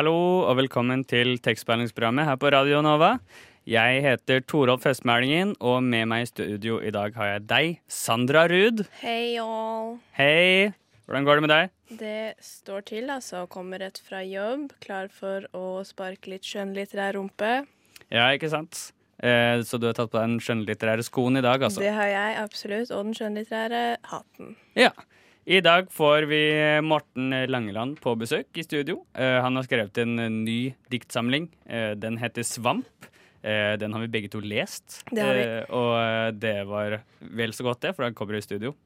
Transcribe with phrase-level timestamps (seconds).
[0.00, 3.18] Hallo og velkommen til tekstbehandlingsprogrammet her på Radio Nova.
[3.68, 8.46] Jeg heter Torolf Høstmælingen, og med meg i studio i dag har jeg deg, Sandra
[8.48, 8.80] Ruud.
[9.02, 9.98] Hei, all.
[10.16, 10.70] Hei!
[11.04, 11.74] Hvordan går det med deg?
[12.00, 13.44] Det står til, altså.
[13.52, 17.52] Kommer rett fra jobb, klar for å sparke litt skjønnlitterær rumpe.
[18.08, 18.86] Ja, ikke sant?
[19.20, 21.84] Eh, så du har tatt på deg den skjønnlitterære skoen i dag, altså?
[21.84, 22.88] Det har jeg absolutt.
[22.88, 23.84] Og den skjønnlitterære
[24.16, 24.56] hatten.
[24.80, 24.94] Ja.
[25.50, 26.42] I dag får vi
[26.86, 29.00] Morten Langeland på besøk i studio.
[29.18, 31.48] Eh, han har skrevet en ny diktsamling.
[31.66, 33.08] Eh, den heter Svamp.
[33.42, 35.00] Eh, den har vi begge to lest.
[35.10, 35.42] Det har vi.
[35.42, 38.76] Eh, og eh, det var vel så godt, det, for den kommer i studio.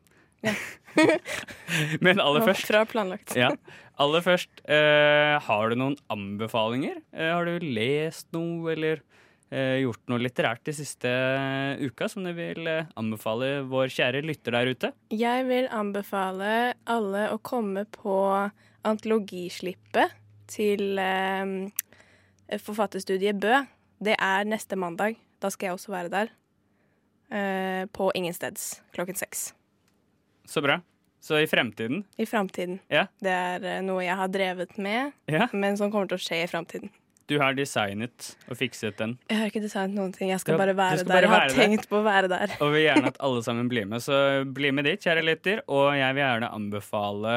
[2.04, 3.36] Men aller først fra planlagt.
[3.36, 3.52] ja.
[4.00, 6.96] Aller først, eh, har du noen anbefalinger?
[7.12, 12.24] Eh, har du lest noe, eller eh, gjort noe litterært de siste eh, uka som
[12.26, 14.92] du vil eh, anbefale vår kjære lytter der ute?
[15.14, 18.16] Jeg vil anbefale alle å komme på
[18.84, 20.16] antologislippet
[20.50, 23.60] til eh, forfatterstudiet Bø.
[24.04, 25.20] Det er neste mandag.
[25.40, 26.32] Da skal jeg også være der.
[27.34, 29.52] Eh, på Ingensteds klokken seks.
[30.44, 30.80] Så bra.
[31.24, 32.82] Så i fremtiden I fremtiden.
[32.92, 33.06] Ja.
[33.22, 36.42] Det er eh, noe jeg har drevet med, Ja, men som kommer til å skje
[36.44, 36.92] i framtiden.
[37.30, 39.14] Du har designet og fikset den.
[39.30, 40.30] Jeg har ikke designet noen ting.
[40.32, 41.08] Jeg skal bare være der.
[41.08, 41.60] bare jeg har være der.
[41.60, 42.56] tenkt på å være der.
[42.60, 45.62] Og vil gjerne at alle sammen blir med, så bli med dit, kjære lytter.
[45.72, 47.36] Og jeg vil gjerne anbefale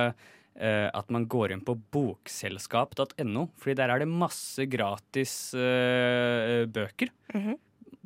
[0.59, 7.13] eh, at man går inn på bokselskap.no, fordi der er det masse gratis eh, bøker.
[7.35, 7.57] Mhm.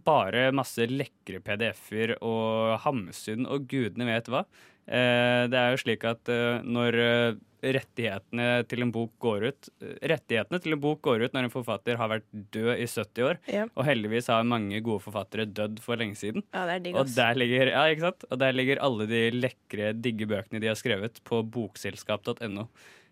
[0.01, 4.45] Bare masse lekre PDF-er og Hamsun og gudene vet hva.
[4.89, 9.69] Eh, det er jo slik at eh, når eh, rettighetene til en bok går ut
[10.01, 13.37] Rettighetene til en bok går ut når en forfatter har vært død i 70 år,
[13.47, 13.65] Ja.
[13.75, 16.43] og heldigvis har mange gode forfattere dødd for lenge siden.
[16.53, 18.25] ja, det er digg, Og der ligger, ja, ikke sant?
[18.31, 22.67] Og der ligger alle de lekre, digge bøkene de har skrevet på bokselskap.no.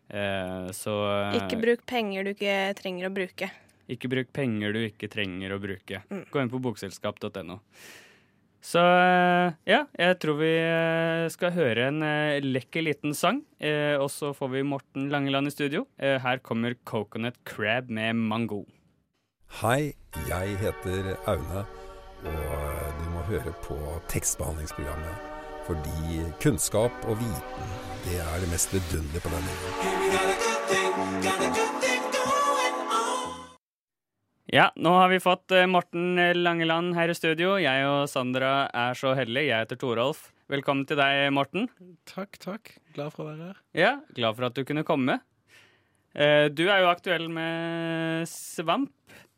[0.09, 0.93] Eh, så
[1.29, 3.51] eh, Ikke bruk penger du ikke trenger å bruke.
[3.89, 6.01] ikke bruk penger du ikke trenger å bruke.
[6.09, 6.25] Mm.
[6.31, 7.59] Gå inn på bokselskap.no.
[8.61, 13.41] Så eh, ja, jeg tror vi eh, skal høre en eh, lekker liten sang.
[13.59, 15.85] Eh, og så får vi Morten Langeland i studio.
[15.97, 18.65] Eh, her kommer Coconut Crab med mango.
[19.61, 19.93] Hei,
[20.27, 21.63] jeg heter Aune,
[22.21, 23.77] og du må høre på
[24.11, 25.15] tekstbehandlingsprogrammet.
[25.69, 25.99] Fordi
[26.41, 27.67] kunnskap og viten,
[28.05, 31.68] det er det mest vidunderlige på denne jorden.
[34.49, 37.53] Ja, nå har vi fått eh, Morten Langeland her i studio.
[37.61, 39.51] Jeg og Sandra er så heldige.
[39.51, 40.29] Jeg heter Torolf.
[40.49, 41.67] Velkommen til deg, Morten.
[42.09, 42.71] Takk, takk.
[42.95, 43.59] Glad for å være her.
[43.77, 45.19] Ja, Glad for at du kunne komme.
[46.17, 48.89] Eh, Du er jo aktuell med Svamp.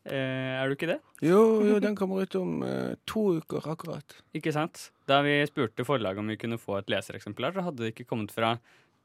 [0.07, 1.01] Eh, Er du ikke det?
[1.27, 2.63] Jo, jo, den kommer ut om
[3.05, 4.15] to uker akkurat.
[4.33, 4.87] Ikke sant?
[5.11, 8.31] Da vi spurte forlaget om vi kunne få et lesereksemplar, så hadde det ikke kommet
[8.31, 8.55] fra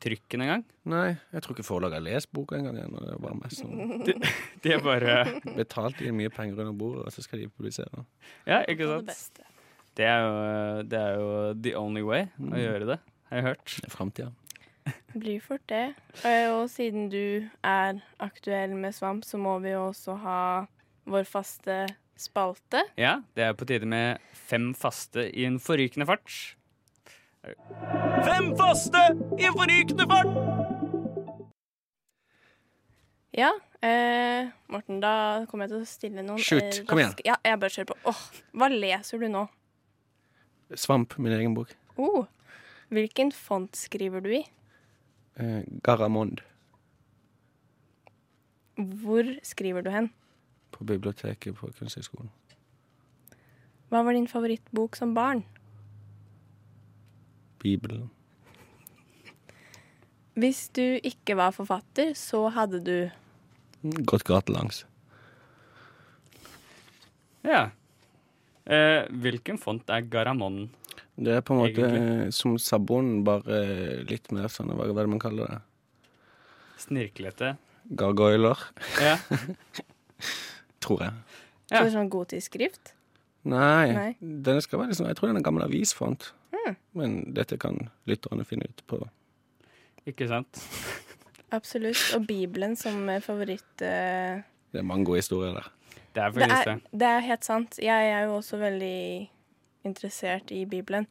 [0.03, 0.62] trykken engang.
[0.93, 2.77] Nei, jeg tror ikke forlaget har lest boka engang.
[2.77, 4.05] Det er bare mest sånn
[4.62, 5.17] De er bare
[5.57, 8.05] betalt inn mye penger under bordet, og så skal de publisere.
[8.49, 9.43] Ja, ikke det sant?
[9.97, 11.29] Det er jo, det er jo
[11.65, 12.99] the only way å gjøre det,
[13.31, 13.77] har jeg hørt.
[13.81, 14.33] Det er framtida.
[15.17, 15.84] Blir fort det.
[16.28, 20.41] Eh, Og siden du er aktuell med svamp, så må vi jo også ha
[21.09, 21.87] vår faste
[22.21, 22.84] spalte.
[23.01, 26.37] Ja, det er på tide med fem faste i en forrykende fart.
[28.27, 29.03] Fem faste
[29.39, 30.33] i forrykende fart!
[33.37, 33.51] Ja,
[33.84, 37.12] eh, Morten, da kommer jeg til å stille noen Shoot, eh, kom igjen.
[37.27, 37.97] Ja, jeg bare kjører på.
[38.09, 38.23] Åh,
[38.57, 39.45] hva leser du nå?
[40.75, 41.75] Svamp, min egen bok.
[42.01, 42.25] Oh,
[42.89, 44.43] hvilken font skriver du i?
[45.37, 46.41] Eh, Garamond
[48.77, 50.10] Hvor skriver du hen?
[50.77, 52.28] på biblioteket på Kunsthøgskolen.
[53.89, 55.45] Hva var din favorittbok som barn?
[57.66, 58.07] Bibelen.
[60.36, 62.97] Hvis du ikke var forfatter, så hadde du
[64.09, 64.83] Gått gatelangs.
[67.47, 67.68] Ja.
[68.66, 70.72] Eh, hvilken font er Garamond?
[71.16, 72.27] Det er på en måte Egentlig.
[72.27, 73.60] eh, som Sabon, bare
[74.09, 75.60] litt mer sånn, hva er det man kaller det?
[76.83, 77.54] Snirklete?
[77.97, 78.59] Gargoyler,
[79.01, 79.15] Ja.
[80.83, 81.15] tror jeg.
[81.71, 81.78] Ja.
[81.78, 82.92] Så det er sånn gotisk-skrift?
[83.47, 84.10] Nei, Nei.
[84.21, 86.33] den skal være liksom, jeg tror den er gammel avisfont.
[86.98, 87.78] Men dette kan
[88.09, 89.01] lytterne finne ut på.
[90.07, 90.63] Ikke sant?
[91.54, 92.03] Absolutt.
[92.16, 94.42] Og Bibelen som favoritt Uh...
[94.72, 95.71] Det er mange gode historier der.
[96.16, 96.72] Det er det, faktisk det.
[96.72, 97.78] er, det er helt sant.
[97.83, 99.30] Jeg er jo også veldig
[99.86, 101.07] interessert i Bibelen.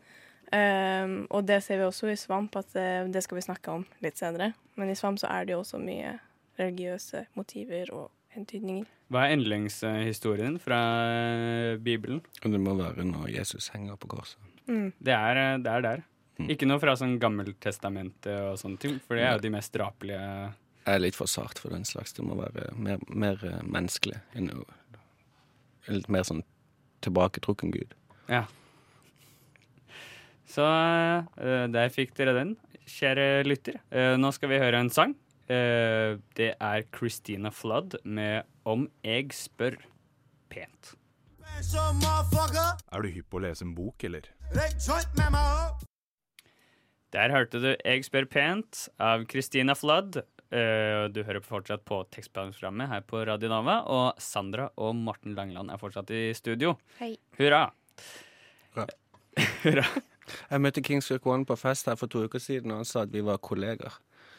[0.54, 3.86] Um, og det ser vi også i Svamp, at eh, det skal vi snakke om
[4.06, 4.51] litt senere.
[4.78, 6.18] Men i Svamp så er det jo også mye
[6.60, 8.86] religiøse motiver og hentydninger.
[9.13, 10.80] Hva er yndlingshistorien fra
[11.10, 12.22] eh, Bibelen?
[12.44, 14.55] Det må være når Jesus henger på korset.
[14.68, 14.92] Mm.
[15.00, 16.04] Det er, eh, det er der.
[16.40, 16.50] Mm.
[16.52, 20.20] Ikke noe fra sånn Gammeltestamentet og sånne ting, for det er jo de mest drapelige
[20.20, 22.14] Jeg er litt for sart for den slags.
[22.14, 24.20] Det må være mer, mer eh, menneskelig.
[24.36, 24.52] enn
[25.88, 26.42] Litt mer sånn
[27.06, 27.94] tilbaketrukken gud.
[28.30, 28.46] Ja.
[30.50, 32.56] Så eh, der fikk dere den,
[32.90, 33.80] kjære lytter.
[33.94, 35.16] Eh, nå skal vi høre en sang.
[35.46, 39.78] Eh, det er Christina Flood med 'Om jeg spør
[40.50, 40.96] pent'.
[42.92, 44.26] Er du hypp på å lese en bok, eller?
[47.14, 50.18] Der hørte du 'Jeg spør pent' av Christina Flood.
[50.52, 53.82] Eh, du hører fortsatt på tekstbehandlingsprogrammet her på Radio Nova.
[53.88, 56.78] Og Sandra og Morten Langeland er fortsatt i studio.
[57.00, 57.18] Hei.
[57.40, 57.72] Hurra.
[58.76, 58.88] Hurra.
[59.64, 59.86] Hurra.
[60.52, 63.02] Jeg møtte Kings Rock One på fest her for to uker siden, og han sa
[63.02, 63.94] at vi var kolleger.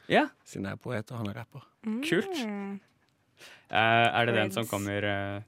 [0.08, 1.66] Ja, Siden jeg er poet og han er rapper.
[2.06, 2.46] kult.
[2.46, 2.80] Mm.
[3.70, 5.42] Eh, er det den som kommer uh...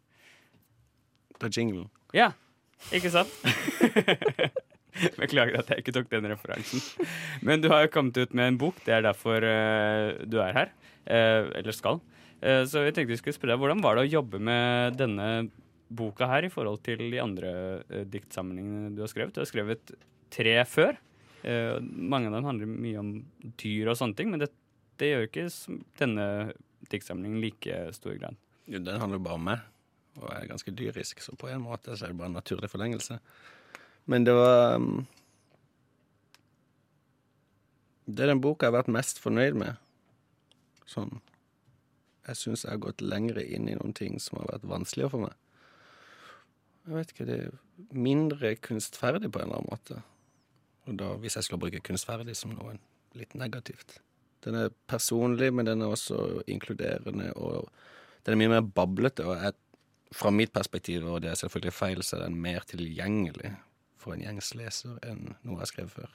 [1.38, 1.90] Det er jinglen.
[2.12, 2.32] Ja,
[2.94, 3.32] ikke sant?
[5.20, 6.82] Beklager at jeg ikke tok den referansen.
[7.46, 10.56] Men du har jo kommet ut med en bok, det er derfor uh, du er
[10.56, 10.72] her.
[11.06, 12.00] Uh, eller skal.
[12.42, 15.28] Uh, så jeg tenkte vi skulle spørre deg, hvordan var det å jobbe med denne
[15.88, 17.52] boka her i forhold til de andre
[17.86, 19.36] uh, diktsamlingene du har skrevet?
[19.36, 19.94] Du har skrevet
[20.34, 20.98] tre før.
[21.42, 23.10] Eh, mange av dem handler mye om
[23.60, 24.50] dyr og sånne ting, men det,
[24.98, 25.46] det gjør ikke
[26.00, 26.26] denne
[26.90, 28.38] diktsamlingen like stor grad.
[28.68, 29.66] Jo, den handler jo bare om meg,
[30.18, 33.18] og er ganske dyrisk, så på en måte så er det bare en naturlig forlengelse.
[34.08, 35.06] Men det var um,
[38.08, 39.76] Det er den boka jeg har vært mest fornøyd med.
[40.88, 41.18] Sånn
[42.24, 45.26] Jeg syns jeg har gått lengre inn i noen ting som har vært vanskeligere for
[45.26, 45.34] meg.
[46.88, 47.56] Jeg vet ikke, det er
[47.92, 50.00] mindre kunstferdig på en eller annen måte.
[50.88, 52.78] Og da, hvis jeg skulle bruke kunstferdig som noe
[53.16, 53.98] litt negativt.
[54.44, 57.68] Den er personlig, men den er også inkluderende, og
[58.24, 59.26] den er mye mer bablete.
[59.28, 59.56] Og jeg,
[60.14, 63.52] fra mitt perspektiv, og det er selvfølgelig feil, så er den mer tilgjengelig
[63.98, 66.14] for en gjengs leser enn noe jeg har skrevet før.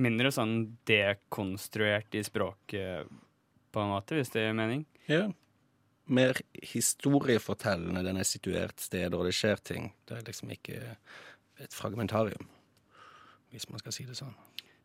[0.00, 0.54] Mindre sånn
[0.88, 3.10] dekonstruert i språket,
[3.70, 4.84] på en måte, hvis det gir mening.
[5.06, 5.28] Ja.
[6.10, 6.40] Mer
[6.72, 8.02] historiefortellende.
[8.02, 9.92] Den er situert steder, og det skjer ting.
[10.08, 10.80] Det er liksom ikke
[11.60, 12.48] et fragmentarium,
[13.52, 14.34] hvis man skal si det sånn.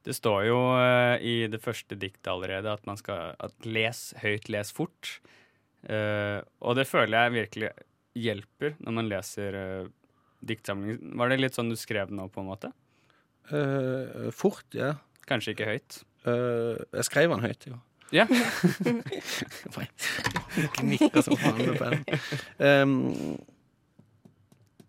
[0.06, 4.52] Det står jo uh, i det første diktet allerede at man skal at les høyt,
[4.54, 5.16] les fort.
[5.90, 7.72] Uh, og det føler jeg virkelig
[8.15, 9.89] hjelper når man leser uh,
[10.45, 11.15] diktsamlingen.
[11.19, 12.71] Var det litt sånn du skrev nå, på en måte?
[13.51, 14.95] Uh, fort, ja.
[15.29, 16.00] Kanskje ikke høyt?
[16.25, 17.81] Uh, jeg skrev den høyt, jo.
[18.13, 18.27] Ja.
[20.77, 22.03] Gnikker som faen med pennen.
[22.62, 22.94] Um,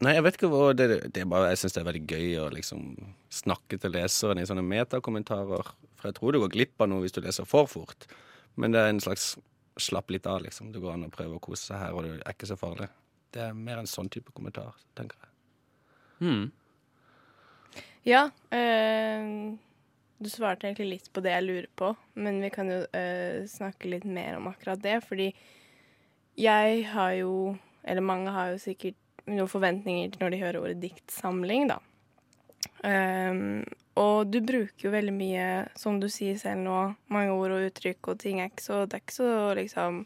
[0.05, 2.29] nei, jeg vet ikke hva det, det er bare, Jeg syns det er veldig gøy
[2.44, 2.84] å liksom
[3.32, 5.72] snakke til leseren i sånne metakommentarer.
[5.96, 8.08] For jeg tror du går glipp av noe hvis du leser for fort.
[8.61, 9.34] Men det er en slags
[9.81, 10.70] slapp litt av, liksom.
[10.72, 12.88] Det går an å prøve å kose seg her, og det er ikke så farlig.
[13.37, 15.33] Det er mer en sånn type kommentar, tenker jeg.
[16.25, 16.47] Mm.
[18.09, 18.23] Ja.
[18.56, 19.56] Øh,
[20.17, 23.91] du svarte egentlig litt på det jeg lurer på, men vi kan jo øh, snakke
[23.93, 25.03] litt mer om akkurat det.
[25.05, 25.29] Fordi
[26.41, 28.96] jeg har jo, eller mange har jo sikkert
[29.27, 31.81] noen forventninger til når de hører ordet diktsamling, da.
[32.87, 33.65] Um,
[33.99, 35.46] og du bruker jo veldig mye,
[35.79, 36.79] som du sier selv nå,
[37.13, 40.03] mange ord og uttrykk, og ting er ikke så Det er ikke så liksom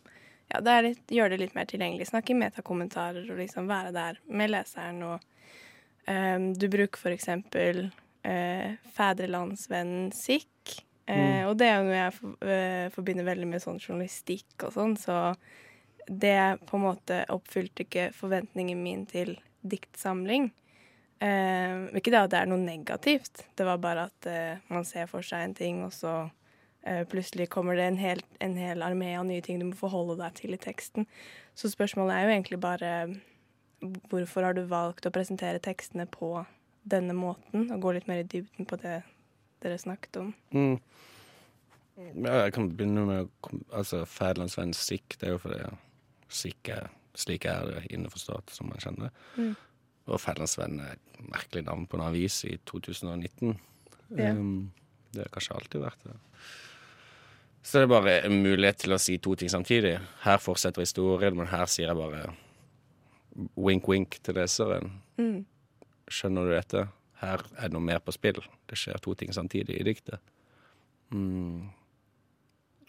[0.51, 2.09] Ja, det litt, gjør det litt mer tilgjengelig.
[2.11, 5.27] Snakke i metakommentarer og liksom være der med leseren og
[6.07, 7.87] um, Du bruker for eksempel
[8.27, 10.81] eh, fedrelandsvennen Sikk.
[11.07, 11.49] mm.
[11.49, 14.97] Og det er jo noe jeg for, uh, forbinder veldig med sånn journalistikk og sånn,
[14.99, 15.21] så
[16.11, 20.51] det på en måte oppfylte ikke forventningen min til diktsamling.
[21.21, 25.09] Eh, ikke det at det er noe negativt, det var bare at eh, man ser
[25.11, 26.31] for seg en ting, og så eh,
[27.11, 30.39] plutselig kommer det en hel, en hel armé av nye ting du må forholde deg
[30.39, 31.09] til i teksten.
[31.55, 32.93] Så spørsmålet er jo egentlig bare
[34.11, 36.39] hvorfor har du valgt å presentere tekstene på
[36.89, 39.03] denne måten, og gå litt mer i dybden på det
[39.61, 40.33] dere snakket om?
[40.57, 40.79] Mm.
[42.01, 45.19] Ja, jeg kan begynne med altså, Fædrelandsvenn Sikk.
[45.21, 45.61] Det er jo fordi
[46.33, 49.43] Sikk er slik er det innforstått som man kjenner det.
[49.43, 49.53] Mm.
[50.11, 53.57] Og Fædrelandsvenn er et merkelig navn på en avis i 2019.
[54.17, 54.33] Ja.
[54.33, 54.71] Um,
[55.15, 56.17] det har kanskje alltid vært det.
[57.63, 59.99] Så det er bare en mulighet til å si to ting samtidig.
[60.25, 62.31] Her fortsetter historien, men her sier jeg bare
[63.61, 64.95] wink-wink til leseren.
[65.21, 65.43] Mm.
[66.11, 66.87] Skjønner du dette?
[67.21, 68.41] Her er det noe mer på spill.
[68.69, 70.25] Det skjer to ting samtidig i diktet.
[71.13, 71.69] Mm.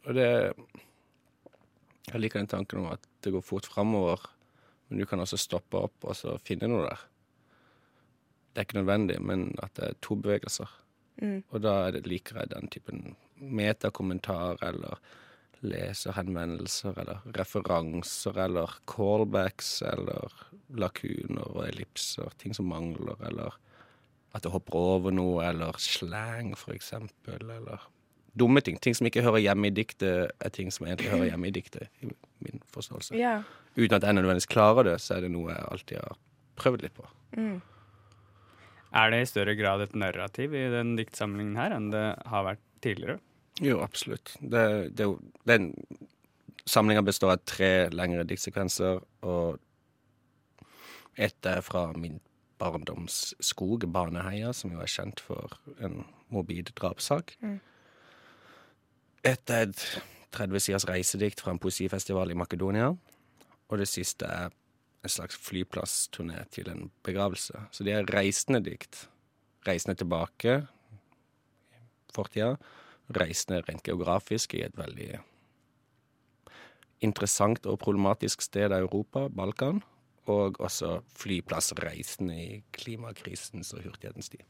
[0.05, 0.53] Og det
[2.11, 4.23] Jeg liker den tanken om at det går fort framover,
[4.89, 7.03] men du kan også stoppe opp og så finne noe der.
[8.51, 10.67] Det er ikke nødvendig, men at det er to bevegelser.
[11.21, 11.41] Mm.
[11.49, 13.01] Og da er liker jeg den typen
[13.41, 15.01] metakommentar eller
[15.61, 20.33] leserhenvendelser eller referanser eller callbacks eller
[20.77, 23.57] lakuner og ellipser, ting som mangler, eller
[24.31, 27.83] at det hopper over noe, eller slang, for eksempel, eller
[28.39, 28.77] dumme ting.
[28.79, 31.89] Ting som ikke hører hjemme i diktet, er ting som egentlig hører hjemme i diktet,
[32.01, 32.09] i
[32.45, 33.17] min forståelse.
[33.19, 33.41] Ja.
[33.75, 36.17] Uten at jeg nødvendigvis klarer det, så er det noe jeg alltid har
[36.61, 37.09] prøvd litt på.
[37.37, 37.59] Mm.
[38.91, 42.63] Er det i større grad et narrativ i den diktsamlingen her enn det har vært
[42.83, 43.19] tidligere?
[43.61, 44.33] Jo, absolutt.
[44.41, 45.07] Det, det,
[45.47, 45.71] den
[46.67, 49.61] samlinga består av tre lengre diktsekvenser, og
[51.15, 52.19] ett er fra min
[52.61, 57.35] barndomsskog, Baneheia, som jo er kjent for en mobil drapssak.
[57.41, 57.59] Mm.
[59.27, 59.85] Ett er et
[60.35, 62.91] 30 siders reisedikt fra en poesifestival i Makedonia.
[63.71, 64.53] Og det siste er
[65.01, 67.65] en slags flyplassturné til en begravelse.
[67.73, 69.07] Så de er reisende dikt.
[69.67, 70.61] Reisende tilbake
[72.13, 72.55] fortida.
[73.17, 75.09] Reisende rent geografisk i et veldig
[77.01, 79.81] interessant og problematisk sted av Europa, Balkan.
[80.29, 84.45] Og også flyplassreisende i klimakrisens og hurtighetens tid.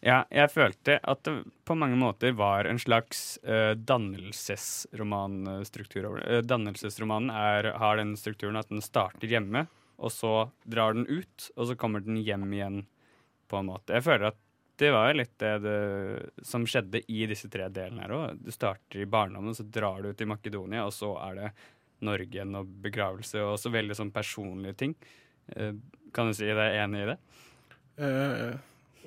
[0.00, 6.28] Ja, jeg følte at det på mange måter var en slags uh, dannelsesromanstruktur over det.
[6.32, 9.66] Uh, dannelsesromanen er, har den strukturen at den starter hjemme,
[10.00, 12.86] og så drar den ut, og så kommer den hjem igjen,
[13.50, 13.92] på en måte.
[13.98, 14.38] Jeg føler at
[14.80, 15.78] det var litt det, det
[16.48, 18.38] som skjedde i disse tre delene her òg.
[18.40, 21.48] Du starter i barndommen, så drar du ut i Makedonia, og så er det
[22.08, 24.94] Norge igjen og begravelse, og også veldig sånn personlige ting.
[25.52, 25.74] Uh,
[26.16, 27.18] kan du si deg enig i det?
[28.00, 28.56] Eh,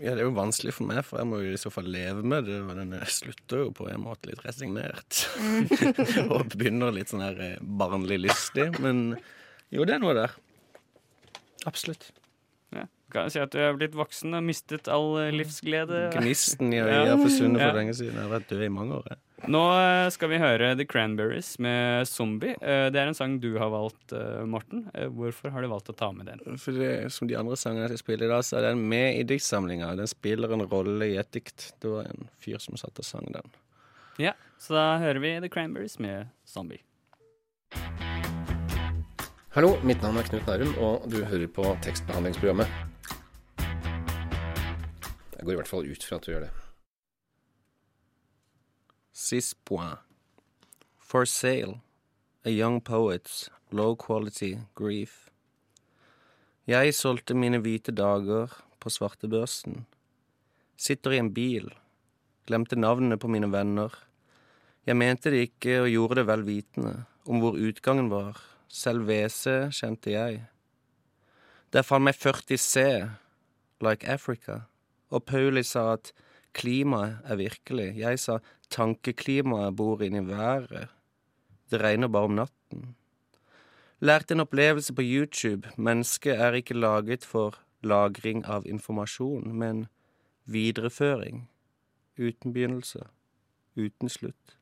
[0.02, 2.24] ja, det er jo vanskelig for meg, for jeg må jo i så fall leve
[2.26, 2.58] med det.
[2.66, 5.26] Og den slutter jo på en måte litt resignert.
[6.34, 8.72] og begynner litt sånn her eh, barnlig lystig.
[8.84, 9.14] Men
[9.74, 10.34] jo, det er noe der.
[11.70, 12.10] Absolutt.
[12.74, 12.88] Ja.
[13.14, 16.08] Kan jeg si at du er blitt voksen og mistet all eh, livsglede?
[16.16, 18.16] Gnisten i har forsvunnet for lenge siden.
[18.18, 19.12] Jeg har vært død i mange år.
[19.12, 19.20] jeg.
[19.54, 22.56] Nå eh, skal vi høre The Cranberries med 'Zombie'.
[22.58, 24.16] Eh, Det er en sang du har valgt,
[24.50, 24.88] Morten.
[25.14, 26.58] Hvorfor har du valgt å ta med den?
[26.58, 29.28] For det, som de andre sangene jeg spiller i dag, så er den med i
[29.30, 29.92] diktsamlinga.
[30.00, 31.74] Den spiller en rolle i et dikt.
[31.84, 33.54] Det var en fyr som satt og sang den.
[34.18, 36.82] Ja, Så da hører vi The Cranberries med 'Zombie'.
[39.54, 42.93] Hallo, mitt navn er Knut Nærum, og du hører på tekstbehandlingsprogrammet.
[45.44, 46.52] Jeg går i hvert fall ut fra at du gjør det.
[49.12, 50.00] Six point.
[50.96, 51.82] For sale.
[52.48, 55.28] A young poet's low quality grief.
[56.64, 59.84] Jeg solgte mine hvite dager på svartebørsen.
[60.80, 61.68] Sitter i en bil.
[62.48, 63.92] Glemte navnene på mine venner.
[64.88, 66.98] Jeg mente det ikke og gjorde det vel vitende
[67.28, 68.40] om hvor utgangen var.
[68.72, 70.46] Selv WC kjente jeg.
[71.76, 72.92] Der fant meg 40 C,
[73.84, 74.64] like Africa,
[75.14, 76.12] og Pauli sa at
[76.58, 77.94] klimaet er virkelig.
[77.98, 78.40] Jeg sa
[78.74, 80.90] tankeklimaet bor inni været.
[81.72, 82.96] Det regner bare om natten.
[84.00, 85.70] Lærte en opplevelse på YouTube.
[85.78, 89.88] Mennesket er ikke laget for lagring av informasjon, men
[90.46, 91.50] videreføring.
[92.18, 93.06] Uten begynnelse.
[93.76, 94.58] Uten slutt.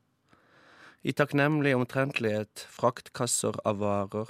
[1.03, 4.29] I takknemlig omtrentlighet fraktkasser av varer.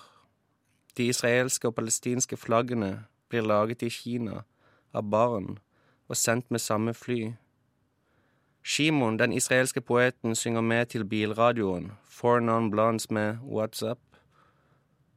[0.98, 4.44] De israelske og palestinske flaggene blir laget i Kina
[4.94, 5.60] av barn
[6.12, 7.32] og sendt med samme fly.
[8.64, 14.00] Shimon, den israelske poeten, synger med til bilradioen, Four Non-Blondes med What's Up.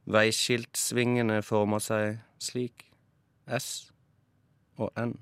[0.05, 2.87] Veiskiltsvingene former seg slik,
[3.59, 3.91] S
[4.77, 5.17] og N.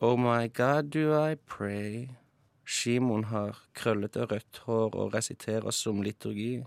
[0.00, 2.08] Oh my God, do I pray.
[2.66, 6.64] Shimon har krøllete rødt hår og resiterer som liturgi.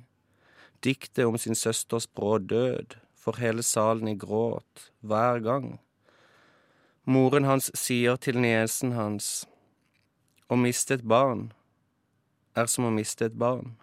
[0.83, 5.77] Diktet om sin søsters brå død får hele salen i gråt hver gang.
[7.07, 9.45] Moren hans sier til niesen hans
[10.51, 11.47] å miste et barn
[12.57, 13.75] er som å miste et barn.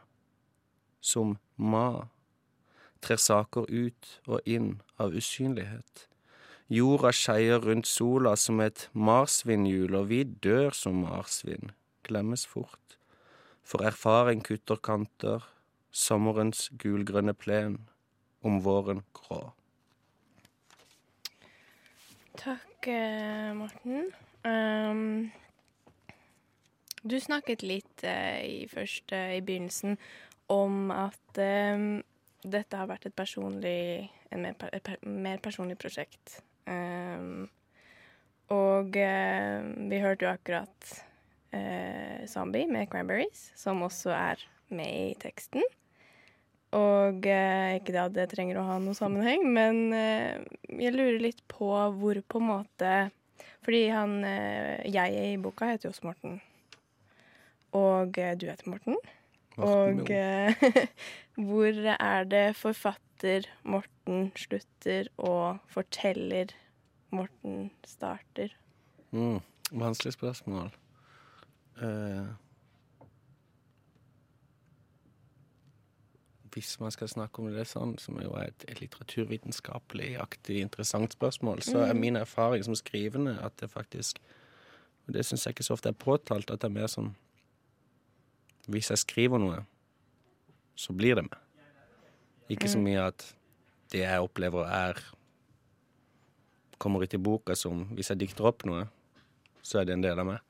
[1.00, 2.09] Som ma
[3.04, 6.07] trer saker ut og inn av usynlighet.
[6.73, 11.73] Jorda skeier rundt sola som et marsvinhjul, og vi dør som marsvin,
[12.09, 12.97] glemmes fort.
[13.64, 15.45] For erfaring kutter kanter,
[15.93, 17.83] sommerens gulgrønne plen,
[18.45, 19.52] om våren grå.
[22.34, 24.12] Takk, eh, Morten.
[24.42, 25.30] Um,
[27.02, 29.94] du snakket litt uh, i, først, uh, i begynnelsen
[30.50, 32.02] om at um,
[32.42, 36.40] dette har vært et personlig, et mer, et mer personlig prosjekt.
[36.66, 37.46] Um,
[38.50, 40.94] og uh, vi hørte jo akkurat
[42.26, 44.40] Zombie med Cranberries, som også er
[44.74, 45.62] med i teksten.
[46.75, 50.40] Og eh, ikke det at det trenger å ha noe sammenheng, men eh,
[50.81, 52.95] jeg lurer litt på hvor på en måte
[53.64, 56.40] Fordi han eh, Jeg i boka heter jo også Morten.
[57.75, 58.99] Og eh, du heter Morten.
[59.57, 60.66] Morten Og eh,
[61.47, 66.54] hvor er det forfatter Morten slutter og forteller
[67.14, 68.54] Morten starter?
[69.14, 69.38] Mm,
[69.71, 70.73] vanskelig spørsmål.
[71.83, 72.33] Eh,
[76.54, 81.62] hvis man skal snakke om det sånn, som jo er et, et litteraturvitenskapelig-aktig interessant spørsmål,
[81.66, 82.00] så er Mm.
[82.00, 84.18] min erfaring som skrivende at det faktisk
[85.06, 87.14] Og det syns jeg ikke så ofte er påtalt, at det er mer sånn
[88.68, 89.66] Hvis jeg skriver noe,
[90.76, 91.38] så blir det med.
[92.49, 92.84] Ikke så Mm.
[92.84, 93.34] mye at
[93.92, 94.94] det jeg opplever, er
[96.78, 98.88] kommer ut i boka som Hvis jeg dikter opp noe,
[99.62, 100.40] så er det en del av meg.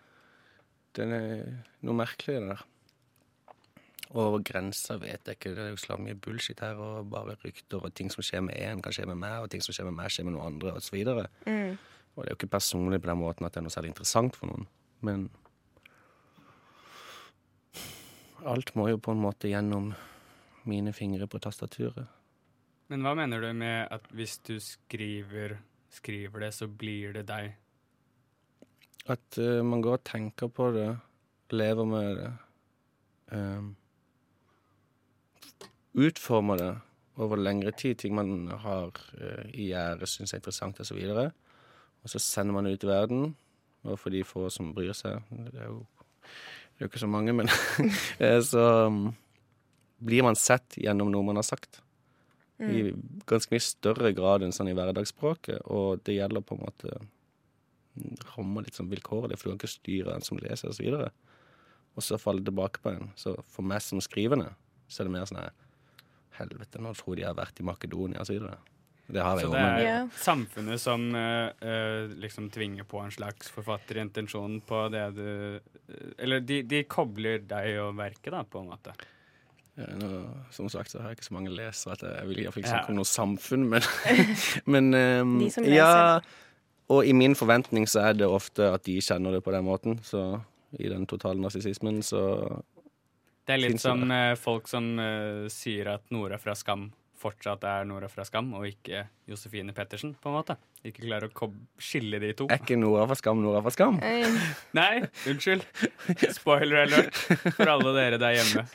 [0.95, 2.65] Det er noe merkelig, det der.
[4.15, 5.55] Og grenser vet jeg ikke.
[5.57, 8.55] Det er jo så mye bullshit her, og bare rykter, og ting som skjer med
[8.55, 10.77] én, kan skje med meg, og ting som skjer med meg, skjer med noen andre,
[10.79, 11.01] osv.
[11.03, 11.79] Og, så Mm.
[12.15, 14.37] og det er jo ikke personlig på den måten at det er noe særlig interessant
[14.37, 14.69] for noen,
[15.03, 15.31] men
[18.45, 19.95] Alt må jo på en måte gjennom
[20.69, 22.05] mine fingre på tastaturet.
[22.93, 25.57] Men hva mener du med at hvis du skriver,
[25.91, 27.55] skriver det, så blir det deg?
[29.09, 30.91] At uh, man går og tenker på det,
[31.57, 32.33] lever med det.
[33.33, 33.75] ehm,
[35.95, 36.73] utformer det
[37.23, 40.99] over lengre tid, ting man har eh, i gjerdet, syns er interessant osv.
[41.15, 41.31] Og,
[42.03, 43.27] og så sender man det ut i verden,
[43.85, 45.83] og for de få som bryr seg Det er jo,
[46.25, 47.51] det er jo ikke så mange, men
[48.25, 49.11] eh, Så um,
[50.05, 51.83] blir man sett gjennom noe man har sagt.
[52.65, 52.95] I
[53.29, 57.01] ganske mye større grad enn sånn i hverdagsspråket, og det gjelder på en måte
[58.35, 61.11] rammer litt sånn vilkårlig, for du kan ikke styre en som leser, og så.
[61.95, 63.11] Og så faller det tilbake på en.
[63.19, 64.53] Så for meg som skrivende,
[64.89, 65.53] så er det mer sånn her
[66.39, 68.57] Helvete, nå tror de jeg har vært i Makedonia, sier de.
[69.15, 69.97] Det har jeg Så jo, det er men Ja.
[70.17, 75.61] samfunnet som eh, liksom tvinger på en slags forfatterintensjon på det du
[76.19, 78.95] Eller de, de kobler deg og verket, da, på en måte.
[79.77, 80.09] Ja, nå,
[80.55, 82.95] som sagt så har jeg ikke så mange lesere at jeg vil iallfall ikke snakke
[82.95, 83.83] om noe samfunn, men,
[84.73, 85.77] men um, De som leser.
[85.77, 86.21] Ja,
[86.95, 89.99] og i min forventning så er det ofte at de kjenner det på den måten.
[90.05, 90.41] Så
[90.79, 92.23] i den totale narsissismen så
[93.45, 96.89] Det er litt som eh, folk som uh, sier at Nora fra Skam
[97.25, 100.59] fortsatt er Nora fra Skam, og ikke Josefine Pettersen, på en måte.
[100.85, 101.49] Ikke klarer å
[101.81, 102.49] skille de to.
[102.53, 103.97] er ikke Nora fra skam, Nora fra skam.
[104.03, 104.29] Nei.
[104.81, 105.65] Nei, unnskyld.
[106.37, 107.17] Spoiler alert
[107.57, 108.67] for alle dere der hjemme.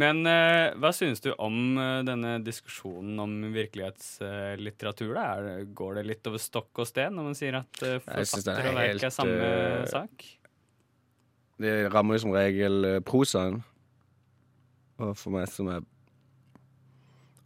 [0.00, 5.16] Men uh, hva synes du om uh, denne diskusjonen om virkelighetslitteratur?
[5.18, 8.70] Er går det litt over stokk og sten når man sier at uh, er forfatter
[8.70, 9.50] og verk helt, er samme
[9.90, 10.30] sak?
[11.60, 13.58] Det rammer jo som regel eh, prosaen.
[15.00, 15.84] Og for meg som er,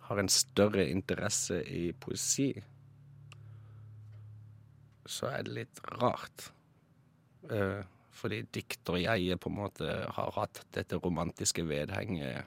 [0.07, 2.53] har en større interesse i poesi,
[5.05, 6.49] så er det litt rart.
[7.51, 7.83] Eh,
[8.15, 12.47] fordi dikter jeg på en måte har hatt dette romantiske vedhenget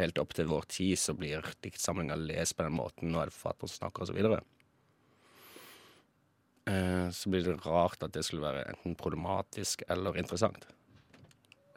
[0.00, 4.08] helt opp til vår tid, så blir diktsamlinga lest på den måten, det forfatteren snakker,
[4.08, 4.16] osv.
[4.16, 4.44] videre
[7.08, 10.66] så blir det rart at det skulle være enten problematisk eller interessant.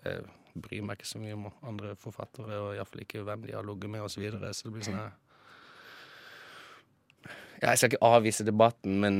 [0.03, 3.65] Jeg bryr meg ikke så mye om andre forfattere, og iallfall ikke hvem de har
[3.67, 4.15] ligget med, osv.
[4.15, 5.11] Så, videre, så det blir sånn her
[7.61, 9.19] ja, Jeg skal ikke avvise debatten, men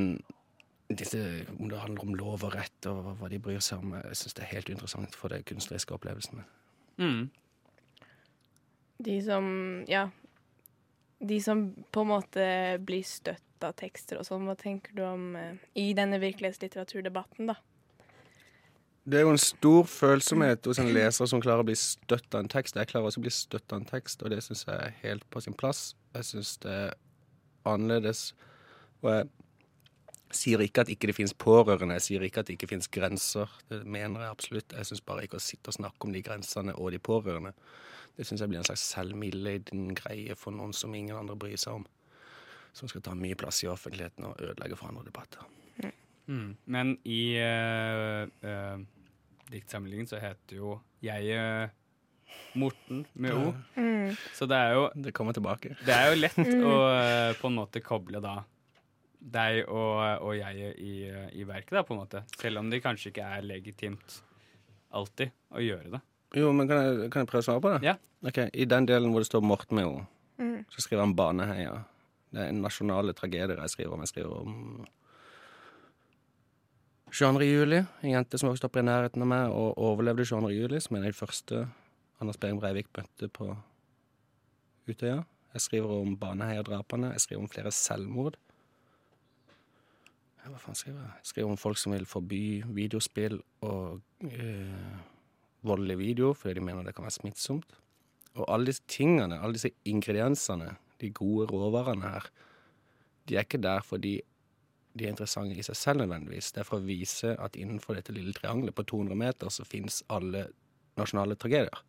[0.97, 1.19] disse,
[1.59, 4.35] om det handler om lov og rett, og hva de bryr seg om, jeg syns
[4.37, 6.43] det er helt interessant for de kunstneriske opplevelsene.
[7.01, 7.29] Mm.
[9.05, 9.45] De som
[9.89, 10.09] Ja.
[11.21, 12.43] De som på en måte
[12.81, 14.47] blir støtt av tekster og sånn.
[14.49, 17.59] Hva tenker du om eh, i denne virkelighetslitteraturdebatten, da?
[19.03, 22.43] Det er jo en stor følsomhet hos en leser som klarer å bli støtt av
[22.43, 22.75] en tekst.
[22.77, 25.23] Jeg klarer også å bli støtt av en tekst, og det syns jeg er helt
[25.33, 25.95] på sin plass.
[26.13, 26.91] Jeg syns det er
[27.65, 28.27] annerledes.
[29.01, 29.29] Og jeg
[30.37, 33.49] sier ikke at ikke det finnes pårørende, jeg sier ikke at det ikke finnes grenser.
[33.71, 34.75] Det mener jeg absolutt.
[34.77, 37.55] Jeg syns bare ikke å sitte og snakke om de grensene og de pårørende.
[38.19, 41.81] Det syns jeg blir en slags selvmildleden greie for noen som ingen andre bryr seg
[41.81, 41.89] om.
[42.77, 45.49] Som skal ta mye plass i offentligheten og ødelegge for andre debatter.
[46.31, 46.49] Mm.
[46.71, 48.79] Men i uh,
[49.51, 51.67] diktsamlingen så heter jo jeg uh,
[52.55, 53.51] Morten med O.
[53.75, 54.13] Mm.
[54.35, 55.73] Så det er jo Det kommer tilbake.
[55.85, 58.37] Det er jo lett å eh, på en måte koble da
[59.21, 60.93] deg og, og jeg i,
[61.37, 62.23] i verket, da, på en måte.
[62.41, 64.15] Selv om det kanskje ikke er legitimt
[64.97, 65.99] alltid å gjøre det.
[66.39, 67.91] Jo, men kan jeg, kan jeg prøve å svare på det?
[67.91, 67.93] Ja.
[68.25, 70.01] Ok, I den delen hvor det står Morten med O,
[70.41, 70.63] Mm.
[70.73, 71.73] så skriver han Baneheia.
[72.33, 74.01] Det er nasjonale tragedier jeg skriver om.
[74.01, 74.55] Jeg skriver om
[77.11, 77.43] 22.
[77.43, 77.83] juli.
[78.01, 80.53] En jente som vokste opp i nærheten av meg og overlevde 22.
[80.55, 81.65] juli, som er den første
[82.23, 83.49] Anders Behring Breivik møtte på
[84.87, 85.17] Utøya.
[85.51, 87.11] Jeg skriver om Baneheia-drapene.
[87.11, 88.39] Jeg skriver om flere selvmord.
[90.45, 91.11] Hva faen skriver jeg?
[91.19, 94.95] Jeg skriver om folk som vil forby videospill og øh,
[95.67, 97.75] voldelig video fordi de mener det kan være smittsomt.
[98.39, 102.31] Og alle disse tingene, alle disse ingrediensene, de gode råvarene her,
[103.27, 104.21] de er ikke der fordi
[104.93, 106.51] de er interessante i seg selv nødvendigvis.
[106.51, 110.01] Det er for å vise at innenfor dette lille triangelet på 200 meter så fins
[110.11, 110.47] alle
[110.99, 111.83] nasjonale tragedier.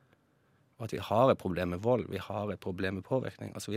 [0.78, 3.74] Og at vi har et problem med vold, vi har et problem med påvirkning osv.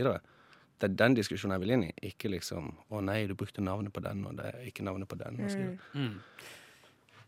[0.76, 3.92] Det er den diskusjonen jeg vil inn i, ikke liksom 'Å nei, du brukte navnet
[3.92, 5.78] på den, og det er ikke navnet på den', osv.
[5.94, 6.20] Mm.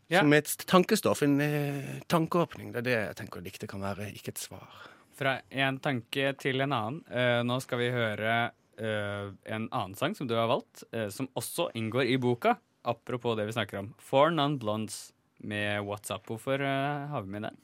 [0.09, 0.21] Ja.
[0.21, 2.71] Som et tankestoff, en eh, tankeåpning.
[2.73, 4.69] Det er det jeg tenker diktet kan være, ikke et svar.
[5.13, 7.03] Fra en tanke til en annen.
[7.11, 11.29] Eh, nå skal vi høre eh, en annen sang som du har valgt, uh, som
[11.39, 12.55] også inngår i boka.
[12.87, 13.93] Apropos det vi snakker om.
[13.99, 16.27] For Non-Blondes med WhatsApp.
[16.27, 17.57] Hvorfor eh, har vi med den?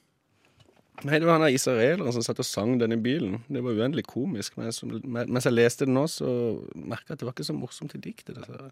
[1.03, 3.41] Nei, det var han der israeleren som satt og sang den i bilen.
[3.51, 4.55] Det var uendelig komisk.
[4.59, 6.29] Men som, mens jeg leste den nå, så
[6.71, 8.39] merka jeg at det var ikke så morsomt i diktet.
[8.39, 8.71] dessverre.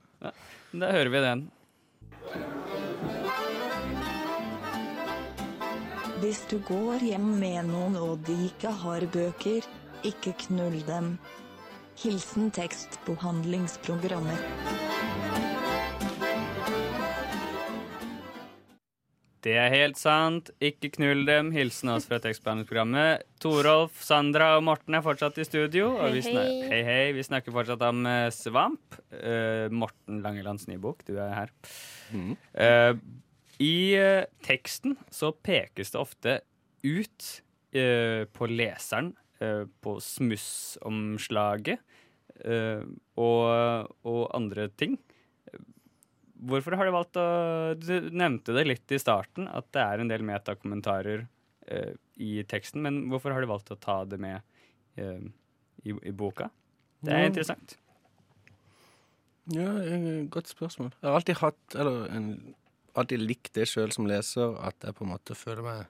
[0.72, 1.46] Da hører vi den.
[6.24, 9.68] Hvis du går hjem med noen og de ikke har bøker,
[10.08, 11.18] ikke knull dem.
[12.02, 14.40] Hilsen tekstbehandlingsprogrammer.
[19.44, 20.50] Det er helt sant.
[20.64, 21.52] Ikke knull dem.
[21.54, 23.26] Hilsen oss fra tekstbehandlingsprogrammet.
[23.44, 25.92] Torolf, Sandra og Morten er fortsatt i studio.
[26.00, 27.04] Og vi Hei, snak hei.
[27.14, 28.98] Vi snakker fortsatt om eh, svamp.
[29.12, 31.54] Uh, Morten Langelands nye bok, du er her.
[32.14, 32.94] Eh,
[33.62, 36.40] I eh, teksten så pekes det ofte
[36.84, 37.30] ut
[37.76, 41.80] eh, på leseren, eh, på smussomslaget
[42.46, 42.84] eh,
[43.20, 44.98] og, og andre ting.
[46.44, 47.28] Hvorfor har du valgt å
[47.80, 51.28] Du nevnte det litt i starten, at det er en del metakommentarer
[51.72, 54.42] eh, i teksten, men hvorfor har du valgt å ta det med
[55.00, 55.24] eh,
[55.88, 56.50] i, i boka?
[57.04, 57.30] Det er Ja.
[57.32, 57.78] interessant.
[59.52, 59.68] Ja,
[60.32, 60.94] godt spørsmål.
[61.02, 62.28] Jeg har alltid hatt, eller en,
[62.96, 65.82] alltid likt det sjøl som leser, at jeg på en måte føler meg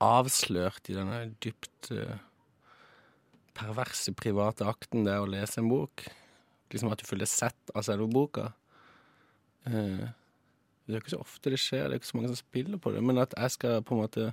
[0.00, 2.20] avslørt i denne dypt eh,
[3.56, 6.06] perverse private akten det er å lese en bok.
[6.72, 8.50] Liksom at du føler sett av selve boka.
[9.68, 10.08] Eh,
[10.86, 12.94] det er ikke så ofte det skjer, det er ikke så mange som spiller på
[12.94, 14.30] det, men at jeg skal på en måte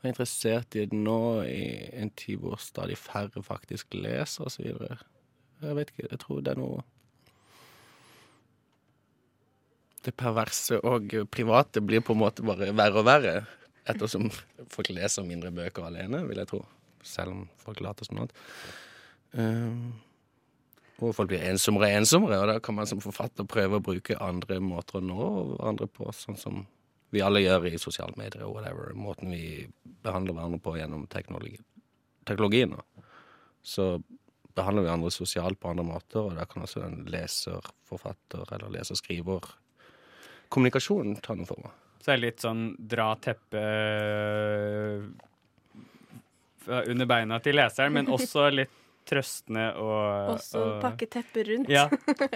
[0.00, 1.64] være interessert i det nå i
[2.00, 5.00] en tid hvor stadig færre faktisk leser, videre.
[5.64, 6.82] Jeg vet ikke, jeg tror det er noe
[10.04, 13.36] Det perverse og private blir på en måte bare verre og verre
[13.90, 14.30] ettersom
[14.72, 16.62] folk leser mindre bøker alene, vil jeg tro.
[17.04, 18.42] Selv om folk later som noe annet.
[19.34, 19.92] Um,
[21.02, 24.16] og folk blir ensommere og ensommere, og da kan man som forfatter prøve å bruke
[24.22, 26.62] andre måter å nå hverandre på, sånn som
[27.14, 28.94] vi alle gjør i sosiale medier og whatever.
[28.98, 29.66] Måten vi
[30.06, 31.58] behandler hverandre på gjennom teknologi.
[32.24, 32.72] teknologien.
[33.62, 33.98] Så
[34.56, 38.72] behandler vi andre sosialt på andre måter, og da kan også en leser, forfatter eller
[38.78, 39.50] leser-skriver
[40.54, 41.72] kommunikasjon ta noe for meg.
[42.04, 43.54] Så det er litt sånn dra teppet
[46.68, 48.72] eh, under beina til leseren, men også litt
[49.04, 51.68] trøstende og Også og- pakke teppet rundt.
[51.68, 51.82] Ja.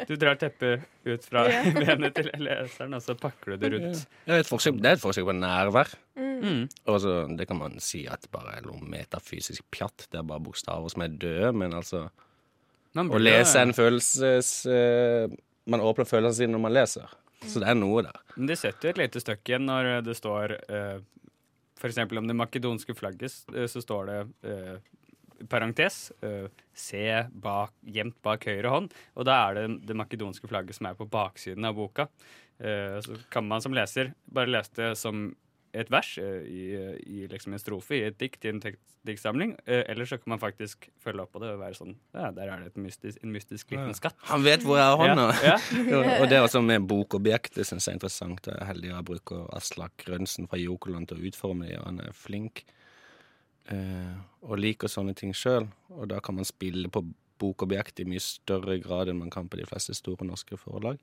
[0.09, 1.63] Du drar teppet ut fra Ja.
[1.81, 4.03] benet til leseren, og så pakker du det rundt.
[4.27, 5.93] Det er et forsøk, det er et forsøk på nærvær.
[6.21, 6.65] Mm.
[6.93, 10.09] Og så, det kan man si at bare er noe metafysisk pjatt.
[10.13, 12.07] Det er bare bokstaver som er døde, men altså
[12.99, 14.53] Å lese en følelses...
[14.67, 15.29] eh,
[15.69, 17.09] man åpner følelsene sine når man leser.
[17.47, 18.19] Så det er noe der.
[18.37, 20.99] Men det setter jo et lite støkk igjen når det står eh,
[21.87, 24.19] eksempel om det makedonske flagget, eh, så står det
[24.51, 24.79] eh,
[25.51, 28.95] parentes eh, se bak, gjemt bak høyre hånd.
[29.15, 32.09] Og da er det det makedonske flagget som er på baksiden av boka.
[32.59, 35.29] Eh, så kan man som leser bare lese det som
[35.77, 36.63] et vers eh, i,
[37.07, 38.61] i liksom en strofe i et dikt i en
[39.07, 39.55] diktsamling.
[39.67, 42.53] Eh, eller så kan man faktisk følge opp på det og være sånn Ja, der
[42.53, 44.17] er det et mystisk, en mystisk liten skatt.
[44.31, 45.29] Han vet hvor jeg har hånda!
[45.45, 45.59] Ja,
[46.23, 48.49] og det også med bokobjektet syns jeg er interessant.
[48.49, 52.03] Jeg er heldig å bruke Aslak Rønsen fra Jokoland til å utforme det, og han
[52.07, 52.65] er flink.
[53.69, 54.17] Eh,
[54.49, 55.69] og liker sånne ting sjøl.
[55.99, 57.05] Og da kan man spille på
[57.39, 60.99] bokobjekt i mye større grad enn man kan på de fleste store norske forlag.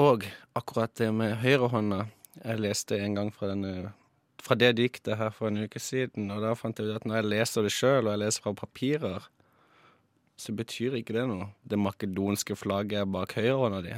[0.00, 0.24] Og
[0.58, 2.06] akkurat det med høyrehånda
[2.42, 3.92] Jeg leste en gang fra, denne,
[4.42, 7.20] fra det diktet her for en uke siden, og da fant jeg ut at når
[7.20, 9.28] jeg leser det sjøl, og jeg leser fra papirer,
[10.36, 11.52] så betyr ikke det noe.
[11.62, 13.94] Det makedonske flagget er bak høyrehånda di.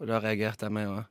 [0.00, 1.02] Og da reagerte jeg med å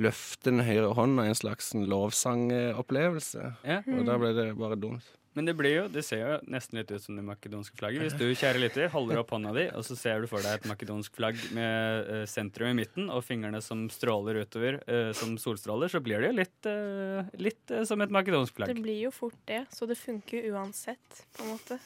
[0.00, 3.50] løfte den høyre hånda i en slags lovsangopplevelse.
[3.68, 3.82] Ja.
[3.84, 5.04] Og da ble det bare dumt.
[5.32, 8.04] Men det blir jo, det ser jo nesten litt ut som det makedonske flagget.
[8.04, 10.68] Hvis du, kjære lytter, holder opp hånda di, og så ser du for deg et
[10.68, 15.88] makedonsk flagg med uh, sentrum i midten og fingrene som stråler utover uh, som solstråler,
[15.88, 18.74] så blir det jo litt, uh, litt som et makedonsk flagg.
[18.74, 21.80] Det blir jo fort det, så det funker jo uansett, på en måte.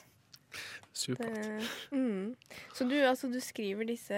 [0.96, 1.36] Supert.
[1.36, 2.34] Det, mm.
[2.74, 4.16] Så du, altså, du skriver disse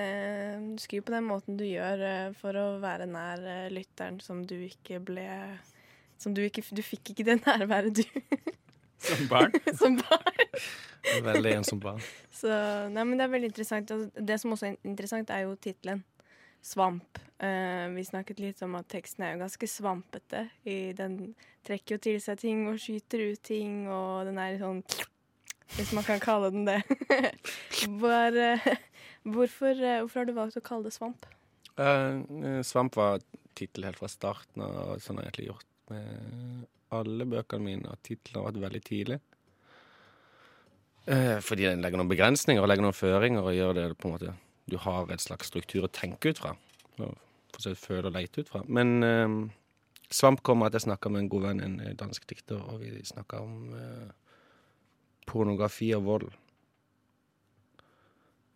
[0.62, 3.42] Du skriver på den måten du gjør for å være nær
[3.74, 5.26] lytteren som du ikke ble
[6.22, 8.54] Som du ikke Du fikk ikke det nærværet, du.
[8.98, 9.52] Som barn.
[9.78, 10.44] som barn.
[11.24, 12.02] Veldig ensom barn.
[12.34, 12.50] Så
[12.92, 13.92] Nei, men det er veldig interessant.
[13.94, 16.02] Og det som også er interessant, er jo tittelen.
[16.64, 17.20] Svamp.
[17.38, 20.48] Uh, vi snakket litt om at teksten er jo ganske svampete.
[20.66, 24.82] I, den trekker jo til seg ting og skyter ut ting, og den er sånn
[25.76, 26.80] Hvis man kan kalle den det.
[28.00, 28.70] Hvor, uh,
[29.22, 31.28] hvorfor, uh, hvorfor har du valgt å kalle det svamp?
[32.66, 33.20] Svamp var
[33.54, 34.96] tittel helt fra starten av.
[34.98, 37.92] Sånn har jeg egentlig gjort med alle bøkene mine.
[37.92, 39.20] At titler har vært veldig tidlig.
[41.08, 44.16] Eh, fordi den legger noen begrensninger og legger noen føringer og gjør det på en
[44.18, 44.34] måte
[44.68, 46.52] Du har et slags struktur å tenke ut fra.
[47.00, 47.14] Og
[47.54, 48.60] for føle og lete ut fra.
[48.68, 49.38] Men eh,
[50.10, 52.92] Svamp kommer at jeg snakker med en god venn, en eh, dansk dikter, og vi
[53.04, 54.12] snakker om eh,
[55.28, 56.28] pornografi og vold.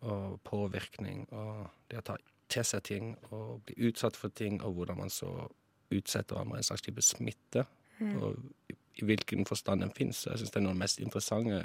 [0.03, 2.17] Og påvirkning og det å ta
[2.51, 5.29] til seg ting og bli utsatt for ting, og hvordan man så
[5.93, 7.65] utsetter hverandre en slags type smitte.
[8.19, 8.35] Og
[8.69, 10.25] i, hvilken forstand den fins.
[10.27, 11.63] Jeg syns det er noe av det mest interessante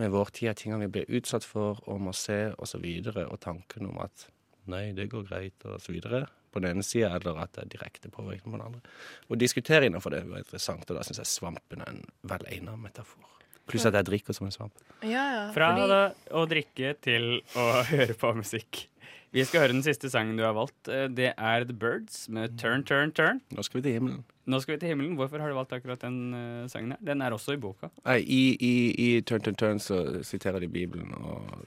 [0.00, 3.26] med vår tid, er tingene vi blir utsatt for og må se, og så videre,
[3.28, 4.28] og tanken om at
[4.72, 6.24] nei, det går greit, og så videre.
[6.52, 8.96] På den ene sida, eller at det er direkte påvirkning på den andre.
[9.28, 12.48] Å diskutere innenfor det var interessant, og da syns jeg svampen er en vel
[12.80, 13.41] metafor.
[13.70, 14.72] Pluss at jeg drikker som en svamp.
[15.02, 15.42] Ja, ja.
[15.54, 18.88] Fra fordi- å drikke til å høre på musikk.
[19.32, 20.88] Vi skal høre den siste sangen du har valgt.
[20.92, 23.40] Eh, Det er The Birds med Turn, Turn, Turn.
[23.54, 24.24] Nå skal vi til himmelen.
[24.46, 25.14] Nå skal vi til himmelen.
[25.16, 26.98] Hvorfor har du valgt akkurat den uh, sangen her?
[27.00, 27.88] Den er også i boka.
[28.04, 31.64] Nei, i, i, I Turn Turn Turn så siterer de Bibelen, og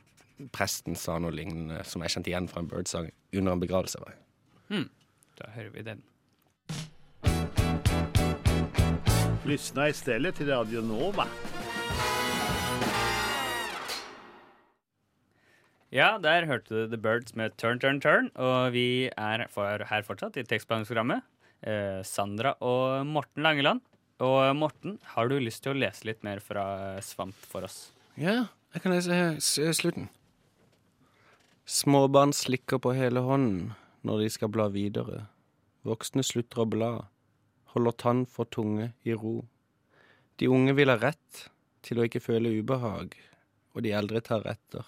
[0.54, 4.04] presten sa noe lignende som jeg kjente igjen fra en Bird-sang under en begravelse.
[4.04, 4.14] var.
[4.70, 4.90] Hmm.
[5.40, 6.04] Da hører vi den.
[9.46, 11.26] Lyssna stedet til Radio Nova.
[15.96, 18.28] Ja, der hørte du The Birds med Turn, Turn, Turn.
[18.36, 21.24] Og vi er for, her fortsatt i tekstbehandlingsprogrammet.
[21.64, 23.80] Eh, Sandra og Morten Langeland.
[24.20, 27.94] Og Morten, har du lyst til å lese litt mer fra Svamp for oss?
[28.20, 30.10] Ja, jeg kan lese slutten.
[31.66, 33.72] Småbarn slikker på hele hånden
[34.06, 35.26] når de skal bla videre.
[35.88, 36.92] Voksne slutter å bla,
[37.72, 39.46] holder tann for tunge i ro.
[40.40, 41.46] De unge vil ha rett
[41.86, 43.16] til å ikke føle ubehag,
[43.76, 44.86] og de eldre tar etter.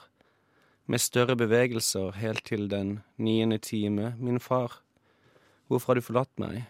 [0.88, 4.80] Med større bevegelser helt til den niende time, min far.
[5.68, 6.64] Hvorfor har du forlatt meg?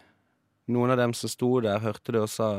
[0.68, 2.50] Noen av dem som sto der, hørte det og sa,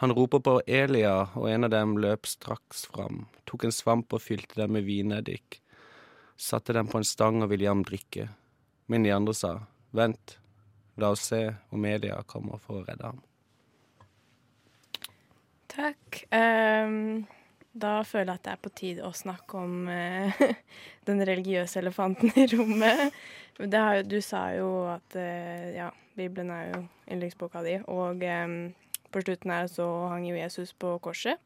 [0.00, 4.24] han roper på Elia, og en av dem løp straks fram, tok en svamp og
[4.24, 5.60] fylte den med vineddik,
[6.36, 8.28] satte den på en stang og ville ham drikke.
[8.92, 9.54] Men de andre sa,
[9.96, 10.36] vent,
[11.00, 11.42] la oss se
[11.72, 13.22] om Elia kommer for å redde ham.
[15.76, 16.22] Takk.
[16.32, 17.26] Um,
[17.76, 20.38] da føler jeg at det er på tide å snakke om uh,
[21.08, 23.12] den religiøse elefanten i rommet.
[23.60, 26.80] Har, du sa jo at uh, ja, Bibelen er jo
[27.12, 28.56] yndlingsboka di, og um,
[29.12, 31.40] på slutten her så hang jo Jesus på korset.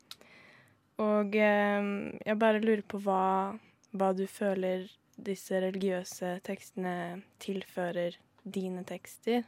[1.00, 1.90] Og um,
[2.22, 3.56] jeg bare lurer på hva,
[3.90, 4.86] hva du føler
[5.20, 8.14] disse religiøse tekstene tilfører
[8.44, 9.42] dine tekster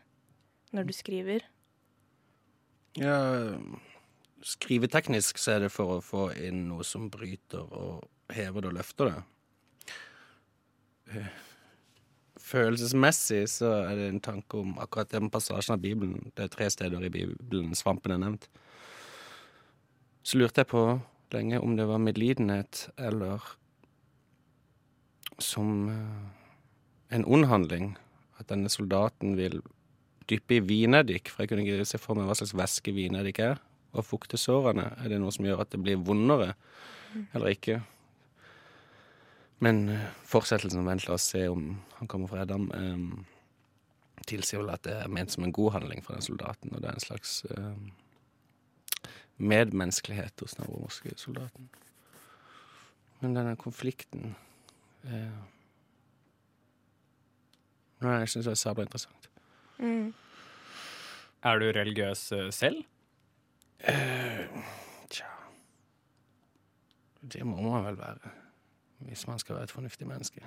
[0.75, 1.47] når du skriver.
[2.99, 3.17] Ja,
[4.43, 8.03] skriveteknisk så er det for å få inn noe som bryter og
[8.33, 9.23] hever det og løfter det.
[12.43, 16.33] Følelsesmessig så er det en tanke om akkurat den passasjen av Bibelen.
[16.37, 18.49] Det er tre steder i Bibelen svampen er nevnt.
[20.23, 20.85] Så lurte jeg på
[21.35, 23.45] lenge om det var medlidenhet eller
[25.43, 27.95] som eh, en ond handling.
[28.41, 29.61] At denne soldaten vil
[30.31, 33.61] dyppe i vineddik, for jeg kunne ikke se for meg hva slags væske vineddik er,
[33.93, 34.89] og fukte sårene.
[35.03, 36.55] Er det noe som gjør at det blir vondere,
[37.35, 37.81] eller ikke?
[39.63, 44.73] Men eh, fortsettelsen, vent la oss se om han kommer fra Edam, eh, tilsier vel
[44.75, 47.05] at det er ment som en god handling for den soldaten, og det er en
[47.05, 51.69] slags eh, medmenneskelighet hos den romerske soldaten.
[53.23, 54.35] Men denne konflikten
[55.07, 55.43] eh,
[58.03, 59.29] Nei, jeg syns det er sabla interessant.
[59.79, 60.09] Mm.
[61.47, 62.83] Er du religiøs eh, selv?
[63.83, 64.47] Eh,
[65.11, 65.27] tja
[67.21, 68.31] Det må man vel være,
[69.09, 70.43] hvis man skal være et fornuftig menneske.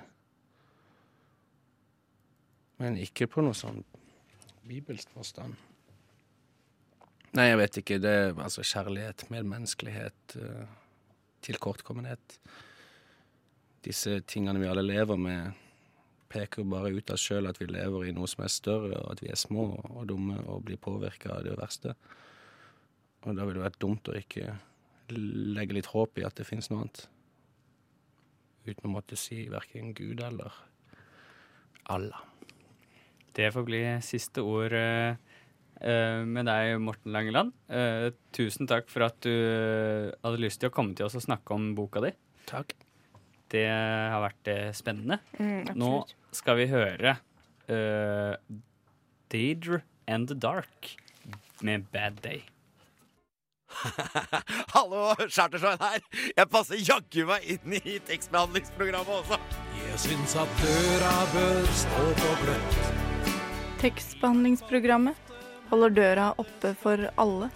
[2.80, 3.82] Men ikke på noe sånn
[4.66, 5.56] bibelsk forstand.
[7.36, 8.00] Nei, jeg vet ikke.
[8.00, 10.64] Det er altså kjærlighet, medmenneskelighet, uh,
[11.44, 12.38] tilkortkommenhet.
[13.84, 15.64] Disse tingene vi alle lever med,
[16.32, 19.12] peker bare ut av oss sjøl at vi lever i noe som er større, og
[19.12, 21.94] at vi er små og dumme og blir påvirka av det verste.
[23.26, 24.54] Og da ville det vært dumt å ikke
[25.10, 27.04] legge litt håp i at det finnes noe annet.
[28.66, 30.54] Uten å måtte si verken Gud eller
[31.92, 32.22] Allah.
[33.36, 35.12] Det får bli siste ord uh,
[35.82, 37.52] uh, med deg, Morten Langeland.
[37.68, 39.30] Uh, tusen takk for at du
[40.24, 42.14] hadde lyst til å komme til oss og snakke om boka di.
[42.48, 42.74] Takk.
[43.52, 45.20] Det har vært spennende.
[45.38, 45.90] Mm, Nå
[46.34, 47.12] skal vi høre
[49.30, 50.96] Deidre and the Dark
[51.62, 52.42] med Bad Day.
[54.74, 56.02] Hallo, Chartersveien her.
[56.36, 59.38] Jeg passer jaggu meg inn i tekstbehandlingsprogrammet også.
[59.82, 62.78] Jeg syns at døra bør stå på gløtt.
[63.82, 65.32] Tekstbehandlingsprogrammet
[65.70, 67.50] holder døra oppe for alle.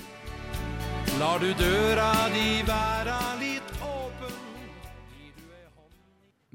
[1.21, 4.37] Lar du døra di være litt åpen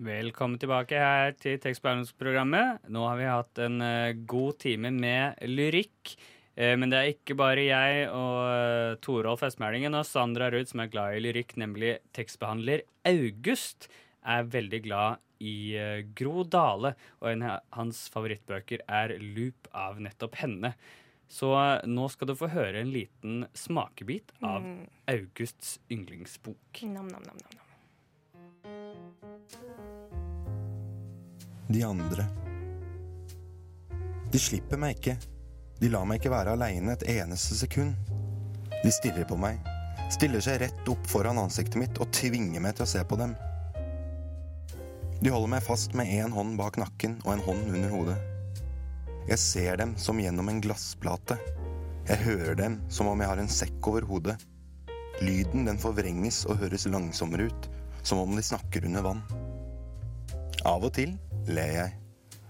[0.05, 2.87] Velkommen tilbake her til tekstbehandlingsprogrammet.
[2.91, 6.15] Nå har vi hatt en uh, god time med lyrikk.
[6.55, 10.79] Uh, men det er ikke bare jeg og uh, Torolf Vestmælingen og Sandra Ruud som
[10.83, 13.89] er glad i lyrikk, nemlig tekstbehandler August
[14.25, 15.75] er veldig glad i
[16.15, 20.71] Gro Dale, og en av hans favorittbøker er Loop av nettopp henne.
[21.27, 21.51] Så
[21.85, 24.87] nå skal du få høre en liten smakebit av Mm.
[25.11, 26.81] Augusts yndlingsbok.
[26.83, 27.65] Nam, nam, nam, nam, nam.
[31.67, 32.25] De andre.
[34.31, 35.34] De slipper meg ikke.
[35.79, 37.95] De lar meg ikke være aleine et eneste sekund.
[38.83, 39.59] De stirrer på meg,
[40.13, 43.35] stiller seg rett opp foran ansiktet mitt og tvinger meg til å se på dem.
[45.19, 48.17] De holder meg fast med én hånd bak nakken og en hånd under hodet.
[49.25, 51.39] Jeg ser dem som gjennom en glassplate.
[52.05, 54.35] Jeg hører dem som om jeg har en sekk over hodet.
[55.23, 57.69] Lyden den forvrenges og høres langsommere ut,
[58.05, 59.23] som om de snakker under vann.
[60.67, 61.15] Av og til
[61.49, 61.95] ler jeg.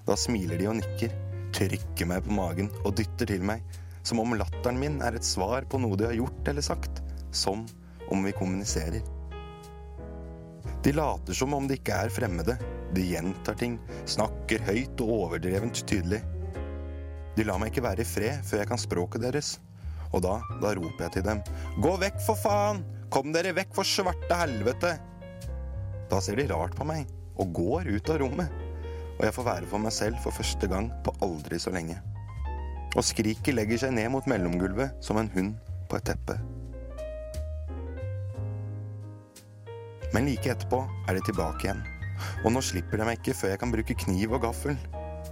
[0.06, 1.14] Da smiler de og nikker,
[1.56, 3.64] trykker meg på magen og dytter til meg,
[4.06, 7.66] som om latteren min er et svar på noe de har gjort eller sagt, som
[8.12, 9.02] om vi kommuniserer.
[10.86, 12.58] De later som om de ikke er fremmede.
[12.94, 16.22] De gjentar ting, snakker høyt og overdrevent tydelig.
[17.36, 19.56] De lar meg ikke være i fred før jeg kan språket deres.
[20.14, 21.42] Og da, da roper jeg til dem.
[21.82, 22.84] Gå vekk, for faen!
[23.12, 24.94] Kom dere vekk, for svarte helvete!
[26.12, 27.10] Da ser de rart på meg
[27.42, 28.65] og går ut av rommet.
[29.16, 31.98] Og jeg får være for meg selv for første gang på aldri så lenge.
[32.96, 35.56] Og skriket legger seg ned mot mellomgulvet som en hund
[35.90, 36.38] på et teppe.
[40.16, 41.82] Men like etterpå er de tilbake igjen.
[42.46, 44.78] Og nå slipper de meg ikke før jeg kan bruke kniv og gaffel.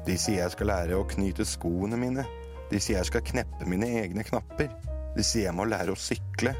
[0.03, 2.25] De sier jeg skal lære å knyte skoene mine.
[2.71, 4.71] De sier jeg skal kneppe mine egne knapper.
[5.15, 6.55] De sier jeg må lære å sykle.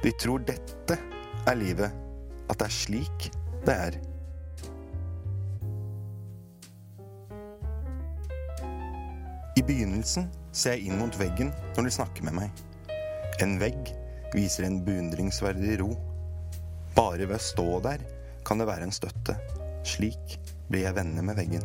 [0.00, 0.96] De tror dette
[1.44, 1.92] er livet.
[2.48, 3.28] At det er slik
[3.66, 3.98] det er.
[9.68, 12.62] Begynnelsen ser jeg inn mot veggen når de snakker med meg.
[13.44, 13.92] En vegg
[14.34, 15.92] viser en beundringsverdig ro.
[16.96, 18.02] Bare ved å stå der
[18.48, 19.36] kan det være en støtte.
[19.86, 21.64] Slik blir jeg venner med veggen.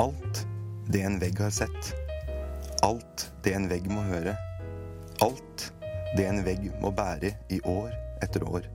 [0.00, 0.44] Alt
[0.92, 1.92] det en vegg har sett.
[2.84, 4.36] Alt det en vegg må høre.
[5.24, 5.68] Alt
[6.16, 7.92] det en vegg må bære i år
[8.24, 8.68] etter år.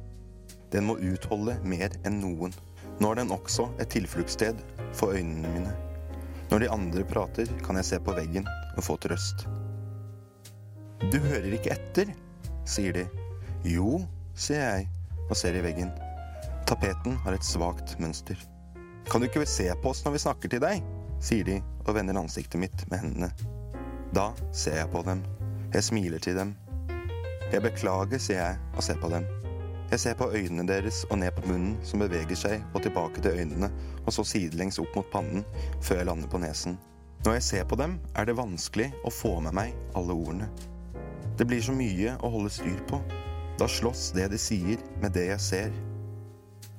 [0.74, 2.56] Den må utholde mer enn noen.
[3.00, 4.60] Nå er den også et tilfluktssted
[4.98, 5.87] for øynene mine.
[6.52, 8.46] Når de andre prater, kan jeg se på veggen
[8.78, 9.48] og få trøst.
[11.12, 12.14] Du hører ikke etter,
[12.68, 13.04] sier de.
[13.68, 14.00] Jo,
[14.38, 14.88] sier jeg
[15.28, 15.92] og ser i veggen.
[16.68, 18.40] Tapeten har et svakt mønster.
[19.08, 20.86] Kan du ikke se på oss når vi snakker til deg?
[21.24, 21.56] sier de
[21.88, 23.32] og vender ansiktet mitt med hendene.
[24.14, 25.24] Da ser jeg på dem.
[25.74, 26.54] Jeg smiler til dem.
[27.52, 29.26] Jeg beklager, sier jeg og ser på dem.
[29.88, 33.40] Jeg ser på øynene deres og ned på munnen som beveger seg, og tilbake til
[33.40, 33.70] øynene,
[34.04, 35.46] og så sidelengs opp mot pannen,
[35.80, 36.76] før jeg lander på nesen.
[37.24, 40.50] Når jeg ser på dem, er det vanskelig å få med meg alle ordene.
[41.40, 43.00] Det blir så mye å holde styr på.
[43.58, 45.80] Da slåss det de sier, med det jeg ser.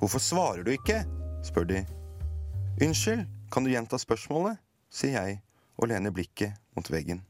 [0.03, 1.01] Hvorfor svarer du ikke?
[1.49, 1.83] spør de.
[2.85, 4.61] Unnskyld, kan du gjenta spørsmålet?
[4.93, 5.41] sier jeg
[5.81, 7.25] og lener blikket mot veggen.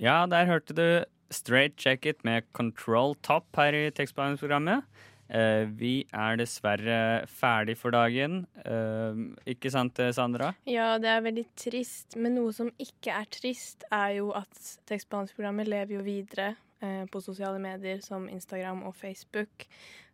[0.00, 0.86] Ja, der hørte du
[1.30, 4.84] Straight Check It med Control Top her i tekstbehandlingsprogrammet.
[5.30, 6.96] Eh, vi er dessverre
[7.30, 8.40] ferdig for dagen.
[8.64, 9.20] Eh,
[9.54, 10.50] ikke sant, Sandra?
[10.66, 14.50] Ja, det er veldig trist, men noe som ikke er trist, er jo at
[14.90, 19.68] tekstbehandlingsprogrammet lever jo videre eh, på sosiale medier som Instagram og Facebook.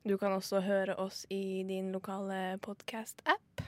[0.06, 3.64] Du kan også høre oss i din lokale podkast-app.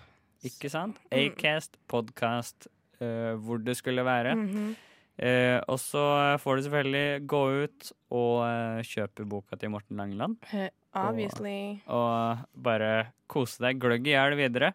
[0.46, 1.00] Ikke sant?
[1.10, 2.68] Acast, podkast,
[3.00, 4.36] eh, hvor det skulle være.
[4.36, 4.76] Mhm.
[5.18, 6.02] Eh, og så
[6.38, 10.38] får du selvfølgelig gå ut og eh, kjøpe boka til Morten Langeland.
[10.54, 11.80] Eh, Obviously.
[11.86, 12.92] Og, og bare
[13.30, 14.72] kose deg gløgg i hjel videre.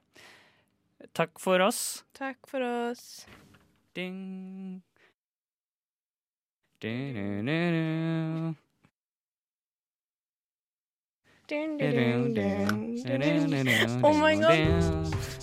[1.16, 2.04] Takk for oss.
[2.16, 3.26] Takk for oss.
[3.96, 4.82] Ding.
[14.04, 15.43] Oh my god.